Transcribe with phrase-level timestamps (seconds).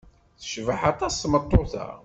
[0.39, 1.87] Tecbeḥ aṭas tmeṭṭut-a.